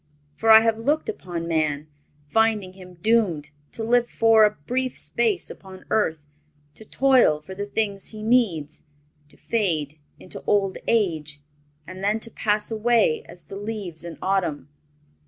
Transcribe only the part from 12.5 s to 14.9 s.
away as the leaves in autumn.